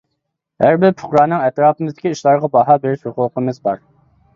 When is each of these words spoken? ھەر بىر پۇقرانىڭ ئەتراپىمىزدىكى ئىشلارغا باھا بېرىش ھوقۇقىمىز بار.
ھەر 0.65 0.79
بىر 0.83 0.95
پۇقرانىڭ 1.01 1.45
ئەتراپىمىزدىكى 1.49 2.17
ئىشلارغا 2.17 2.53
باھا 2.59 2.83
بېرىش 2.87 3.09
ھوقۇقىمىز 3.11 3.67
بار. 3.69 3.91